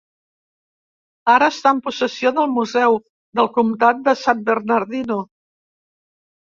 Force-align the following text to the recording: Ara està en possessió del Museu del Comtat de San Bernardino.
Ara 1.33 1.49
està 1.55 1.73
en 1.75 1.81
possessió 1.89 2.33
del 2.39 2.49
Museu 2.55 2.99
del 3.43 3.53
Comtat 3.61 4.03
de 4.11 4.19
San 4.25 4.45
Bernardino. 4.51 5.23